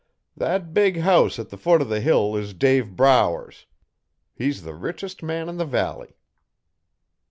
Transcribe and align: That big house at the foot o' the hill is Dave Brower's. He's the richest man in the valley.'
That 0.35 0.73
big 0.73 0.97
house 1.01 1.37
at 1.37 1.49
the 1.49 1.57
foot 1.57 1.79
o' 1.79 1.83
the 1.83 2.01
hill 2.01 2.35
is 2.35 2.55
Dave 2.55 2.95
Brower's. 2.95 3.67
He's 4.33 4.63
the 4.63 4.73
richest 4.73 5.21
man 5.21 5.47
in 5.47 5.57
the 5.57 5.63
valley.' 5.63 6.15